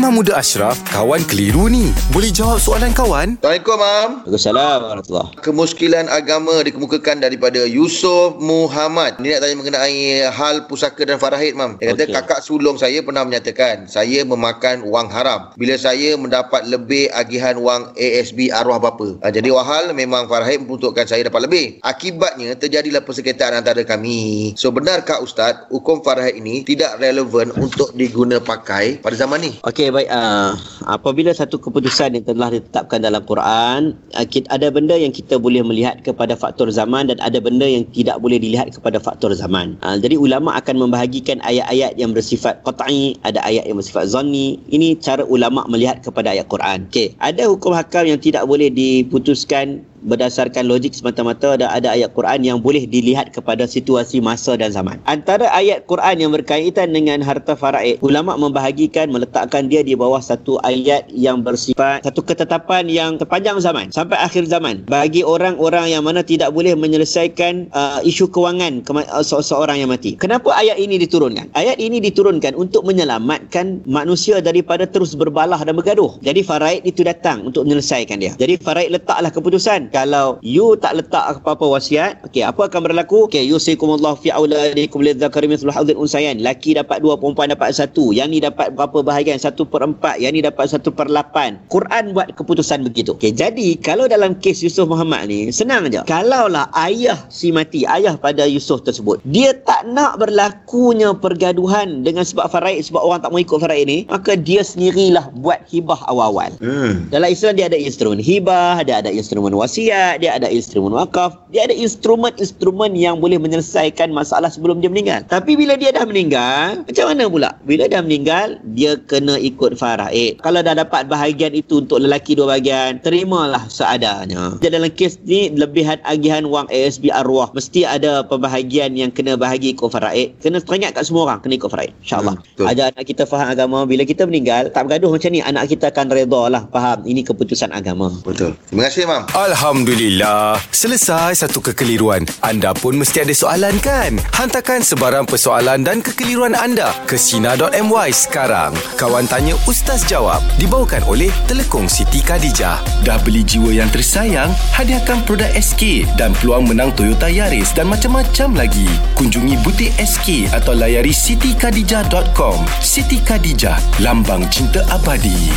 Imam 0.00 0.16
Muda 0.16 0.40
Ashraf, 0.40 0.80
kawan 0.88 1.20
keliru 1.28 1.68
ni. 1.68 1.92
Boleh 2.08 2.32
jawab 2.32 2.56
soalan 2.56 2.88
kawan? 2.96 3.36
Assalamualaikum, 3.44 3.76
Mam. 3.76 4.10
Waalaikumsalam 4.24 4.78
warahmatullahi 4.80 5.30
Kemuskilan 5.44 6.06
agama 6.08 6.64
dikemukakan 6.64 7.20
daripada 7.20 7.68
Yusof 7.68 8.40
Muhammad. 8.40 9.20
Ini 9.20 9.36
nak 9.36 9.40
tanya 9.44 9.56
mengenai 9.60 10.00
hal 10.32 10.64
pusaka 10.72 11.04
dan 11.04 11.20
farahid, 11.20 11.52
Mam. 11.52 11.76
Dia 11.76 11.92
kata, 11.92 12.08
Okey. 12.08 12.16
kakak 12.16 12.40
sulung 12.40 12.80
saya 12.80 13.04
pernah 13.04 13.28
menyatakan, 13.28 13.92
saya 13.92 14.24
memakan 14.24 14.88
wang 14.88 15.12
haram. 15.12 15.52
Bila 15.60 15.76
saya 15.76 16.16
mendapat 16.16 16.64
lebih 16.64 17.12
agihan 17.12 17.60
wang 17.60 17.92
ASB 18.00 18.48
arwah 18.56 18.80
bapa. 18.80 19.20
Ha, 19.20 19.28
jadi, 19.28 19.52
wahal 19.52 19.92
memang 19.92 20.32
farahid 20.32 20.64
memperuntukkan 20.64 21.12
saya 21.12 21.28
dapat 21.28 21.44
lebih. 21.44 21.76
Akibatnya, 21.84 22.56
terjadilah 22.56 23.04
persekitaran 23.04 23.60
antara 23.60 23.84
kami. 23.84 24.56
So, 24.56 24.72
benarkah 24.72 25.20
Ustaz, 25.20 25.60
hukum 25.68 26.00
farahid 26.00 26.40
ini 26.40 26.64
tidak 26.64 26.96
relevan 27.04 27.52
untuk 27.60 27.92
diguna 27.92 28.40
pakai 28.40 28.96
pada 29.04 29.12
zaman 29.12 29.44
ni? 29.44 29.52
Okey 29.60 29.89
baik 29.90 30.08
uh, 30.08 30.54
apabila 30.86 31.34
satu 31.34 31.58
keputusan 31.58 32.16
yang 32.16 32.24
telah 32.24 32.50
ditetapkan 32.54 33.02
dalam 33.04 33.22
Quran 33.26 33.94
uh, 34.16 34.26
kita, 34.26 34.46
ada 34.50 34.70
benda 34.70 34.96
yang 34.96 35.12
kita 35.12 35.36
boleh 35.36 35.60
melihat 35.60 36.00
kepada 36.00 36.34
faktor 36.38 36.70
zaman 36.70 37.10
dan 37.10 37.18
ada 37.20 37.38
benda 37.38 37.68
yang 37.68 37.84
tidak 37.92 38.18
boleh 38.18 38.40
dilihat 38.40 38.72
kepada 38.72 39.02
faktor 39.02 39.34
zaman. 39.36 39.76
Uh, 39.84 39.98
jadi 39.98 40.16
ulama 40.16 40.56
akan 40.56 40.88
membahagikan 40.88 41.42
ayat-ayat 41.44 41.98
yang 42.00 42.16
bersifat 42.16 42.62
qat'i, 42.64 43.18
ada 43.26 43.42
ayat 43.44 43.68
yang 43.68 43.76
bersifat 43.76 44.08
zanni. 44.08 44.56
Ini 44.70 44.96
cara 45.02 45.26
ulama 45.26 45.66
melihat 45.68 46.00
kepada 46.00 46.32
ayat 46.32 46.48
Quran. 46.48 46.88
Okey, 46.88 47.18
ada 47.20 47.46
hukum 47.50 47.76
hakam 47.76 48.08
yang 48.08 48.18
tidak 48.22 48.48
boleh 48.48 48.72
diputuskan 48.72 49.84
berdasarkan 50.04 50.66
logik 50.66 50.96
semata-mata 50.96 51.56
ada 51.56 51.68
ada 51.72 51.92
ayat 51.92 52.12
Quran 52.16 52.40
yang 52.46 52.58
boleh 52.60 52.88
dilihat 52.88 53.32
kepada 53.34 53.68
situasi 53.68 54.20
masa 54.24 54.56
dan 54.56 54.72
zaman. 54.72 54.96
Antara 55.04 55.48
ayat 55.52 55.84
Quran 55.84 56.16
yang 56.20 56.32
berkaitan 56.32 56.92
dengan 56.94 57.20
harta 57.20 57.56
faraid, 57.56 58.00
ulama 58.00 58.36
membahagikan 58.36 59.12
meletakkan 59.12 59.68
dia 59.68 59.84
di 59.84 59.92
bawah 59.92 60.20
satu 60.20 60.56
ayat 60.64 61.08
yang 61.12 61.44
bersifat 61.44 62.00
satu 62.04 62.24
ketetapan 62.24 62.88
yang 62.88 63.20
sepanjang 63.20 63.60
zaman 63.60 63.92
sampai 63.92 64.16
akhir 64.16 64.48
zaman 64.48 64.86
bagi 64.88 65.20
orang-orang 65.20 65.92
yang 65.92 66.06
mana 66.06 66.24
tidak 66.24 66.54
boleh 66.54 66.72
menyelesaikan 66.72 67.68
uh, 67.76 68.00
isu 68.06 68.30
kewangan 68.32 68.80
kema- 68.86 69.08
uh, 69.12 69.24
se- 69.24 69.44
seorang 69.44 69.82
yang 69.82 69.90
mati. 69.92 70.16
Kenapa 70.16 70.54
ayat 70.56 70.80
ini 70.80 70.96
diturunkan? 70.96 71.52
Ayat 71.52 71.76
ini 71.76 72.00
diturunkan 72.00 72.56
untuk 72.56 72.86
menyelamatkan 72.86 73.84
manusia 73.84 74.40
daripada 74.40 74.88
terus 74.88 75.12
berbalah 75.12 75.60
dan 75.60 75.76
bergaduh. 75.76 76.16
Jadi 76.24 76.40
faraid 76.40 76.82
itu 76.86 77.04
datang 77.04 77.44
untuk 77.50 77.66
menyelesaikan 77.66 78.16
dia. 78.22 78.32
Jadi 78.38 78.56
faraid 78.60 78.94
letaklah 78.94 79.28
keputusan 79.28 79.89
kalau 79.90 80.38
you 80.40 80.74
tak 80.78 80.98
letak 80.98 81.42
apa-apa 81.42 81.78
wasiat, 81.78 82.22
okey, 82.30 82.46
apa 82.46 82.70
akan 82.70 82.80
berlaku? 82.86 83.26
Okey, 83.26 83.44
yusikumullah 83.46 84.14
fi 84.16 84.32
auladikum 84.32 85.02
lidzakari 85.02 85.50
mithlu 85.50 85.74
hadzil 85.74 85.98
unsayain. 85.98 86.40
Laki 86.40 86.78
dapat 86.78 87.02
dua, 87.02 87.18
perempuan 87.18 87.50
dapat 87.50 87.74
satu. 87.74 88.14
Yang 88.14 88.28
ni 88.30 88.38
dapat 88.40 88.72
berapa 88.74 89.02
bahagian? 89.02 89.36
Satu 89.36 89.66
per 89.66 89.82
empat. 89.82 90.22
Yang 90.22 90.32
ni 90.32 90.40
dapat 90.46 90.64
satu 90.70 90.94
per 90.94 91.10
lapan. 91.10 91.58
Quran 91.68 92.14
buat 92.14 92.32
keputusan 92.34 92.86
begitu. 92.86 93.18
Okey, 93.18 93.34
jadi 93.34 93.76
kalau 93.82 94.06
dalam 94.06 94.38
kes 94.38 94.62
Yusuf 94.62 94.86
Muhammad 94.86 95.26
ni, 95.26 95.50
senang 95.50 95.90
aja. 95.90 96.06
Kalaulah 96.06 96.70
ayah 96.86 97.18
si 97.32 97.50
mati, 97.50 97.82
ayah 97.84 98.14
pada 98.14 98.46
Yusuf 98.46 98.86
tersebut, 98.86 99.18
dia 99.26 99.56
tak 99.66 99.88
nak 99.90 100.20
berlakunya 100.20 101.16
pergaduhan 101.16 102.06
dengan 102.06 102.22
sebab 102.22 102.46
faraid, 102.52 102.86
sebab 102.86 103.02
orang 103.02 103.20
tak 103.24 103.30
mau 103.32 103.40
ikut 103.40 103.58
faraid 103.58 103.86
ni, 103.88 103.98
maka 104.06 104.36
dia 104.38 104.62
sendirilah 104.62 105.32
buat 105.40 105.64
hibah 105.66 106.00
awal-awal. 106.06 106.52
Hmm. 106.60 107.08
Dalam 107.08 107.32
Islam 107.32 107.56
dia 107.56 107.66
ada 107.66 107.78
instrumen 107.80 108.20
hibah, 108.20 108.84
dia 108.84 109.00
ada 109.00 109.10
instrumen 109.10 109.56
wasiat, 109.56 109.79
dia 109.88 110.36
ada 110.36 110.48
instrumen 110.50 110.92
wakaf, 110.92 111.38
dia 111.48 111.64
ada 111.64 111.74
instrumen-instrumen 111.74 112.92
yang 112.98 113.22
boleh 113.22 113.40
menyelesaikan 113.40 114.12
masalah 114.12 114.52
sebelum 114.52 114.84
dia 114.84 114.92
meninggal. 114.92 115.24
Tapi 115.30 115.56
bila 115.56 115.78
dia 115.78 115.94
dah 115.94 116.04
meninggal, 116.04 116.84
macam 116.84 117.04
mana 117.08 117.24
pula? 117.30 117.50
Bila 117.64 117.88
dah 117.88 118.02
meninggal, 118.04 118.60
dia 118.76 119.00
kena 119.08 119.40
ikut 119.40 119.78
faraid. 119.78 120.42
Kalau 120.42 120.60
dah 120.60 120.74
dapat 120.76 121.06
bahagian 121.06 121.54
itu 121.56 121.80
untuk 121.80 122.02
lelaki 122.02 122.36
dua 122.36 122.56
bahagian, 122.56 123.00
terimalah 123.00 123.64
seadanya. 123.70 124.58
Jadi 124.60 124.72
dalam 124.76 124.92
kes 124.92 125.22
ni, 125.24 125.52
lebihan 125.54 125.96
agihan 126.04 126.46
wang 126.50 126.66
ASB 126.68 127.08
arwah, 127.14 127.48
mesti 127.54 127.86
ada 127.86 128.26
pembahagian 128.26 128.98
yang 128.98 129.14
kena 129.14 129.38
bahagi 129.38 129.72
ikut 129.74 129.90
faraid. 129.90 130.34
Kena 130.42 130.58
teringat 130.62 130.98
kat 130.98 131.06
semua 131.06 131.30
orang, 131.30 131.38
kena 131.42 131.56
ikut 131.56 131.70
faraid. 131.70 131.92
InsyaAllah. 132.02 132.36
Hmm. 132.58 132.66
Ajar 132.66 132.90
anak 132.90 133.06
kita 133.06 133.24
faham 133.24 133.48
agama. 133.50 133.86
Bila 133.86 134.02
kita 134.02 134.26
meninggal, 134.26 134.70
tak 134.74 134.86
bergaduh 134.90 135.14
macam 135.14 135.30
ni, 135.30 135.40
anak 135.42 135.70
kita 135.70 135.90
akan 135.90 136.06
redha 136.10 136.42
lah. 136.50 136.62
Faham, 136.74 137.06
ini 137.06 137.22
keputusan 137.22 137.70
agama. 137.70 138.10
Betul. 138.22 138.56
Terima 138.68 138.82
kasih, 138.88 139.04
Mam. 139.06 139.22
Alhamdulillah. 139.70 140.58
Selesai 140.74 141.46
satu 141.46 141.62
kekeliruan. 141.62 142.26
Anda 142.42 142.74
pun 142.74 142.98
mesti 142.98 143.22
ada 143.22 143.30
soalan 143.30 143.78
kan? 143.78 144.18
Hantarkan 144.34 144.82
sebarang 144.82 145.30
persoalan 145.30 145.86
dan 145.86 146.02
kekeliruan 146.02 146.58
anda 146.58 146.90
ke 147.06 147.14
Sina.my 147.14 148.10
sekarang. 148.10 148.74
Kawan 148.98 149.30
Tanya 149.30 149.54
Ustaz 149.70 150.02
Jawab 150.10 150.42
dibawakan 150.58 151.06
oleh 151.06 151.30
Telekong 151.46 151.86
Siti 151.86 152.18
Khadijah. 152.18 152.82
Dah 153.06 153.22
beli 153.22 153.46
jiwa 153.46 153.70
yang 153.70 153.86
tersayang? 153.94 154.50
Hadiahkan 154.74 155.22
produk 155.22 155.54
SK 155.54 156.02
dan 156.18 156.34
peluang 156.42 156.66
menang 156.66 156.90
Toyota 156.98 157.30
Yaris 157.30 157.70
dan 157.70 157.86
macam-macam 157.86 158.66
lagi. 158.66 158.90
Kunjungi 159.14 159.54
butik 159.62 159.94
SK 160.02 160.50
atau 160.50 160.74
layari 160.74 161.14
sitikadijah.com. 161.14 162.58
Siti 162.82 163.22
Khadijah, 163.22 163.78
lambang 164.02 164.42
cinta 164.50 164.82
abadi. 164.90 165.54